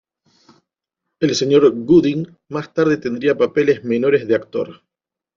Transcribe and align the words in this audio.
El 1.19 1.29
Sr. 1.35 1.69
Gooding 1.81 2.25
más 2.49 2.73
tarde 2.73 2.97
tendría 2.97 3.37
papeles 3.37 3.83
menores 3.83 4.27
de 4.27 4.33
actor. 4.33 4.81